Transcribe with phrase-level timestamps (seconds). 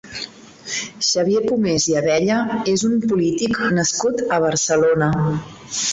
[1.07, 2.39] Xavier Pomés i Abella
[2.73, 5.15] és un polític nascut a Barcelona.